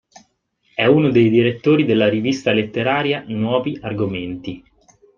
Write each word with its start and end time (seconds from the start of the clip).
È 0.73 0.83
uno 0.87 1.11
dei 1.11 1.29
direttori 1.29 1.85
della 1.85 2.09
rivista 2.09 2.51
letteraria 2.53 3.23
"Nuovi 3.27 3.77
Argomenti". 3.83 4.63